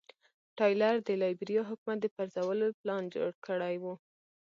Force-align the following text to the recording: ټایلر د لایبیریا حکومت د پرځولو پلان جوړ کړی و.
ټایلر 0.57 0.95
د 1.07 1.09
لایبیریا 1.21 1.63
حکومت 1.69 1.97
د 2.01 2.07
پرځولو 2.15 2.67
پلان 2.79 3.03
جوړ 3.15 3.29
کړی 3.47 3.75
و. 3.83 3.85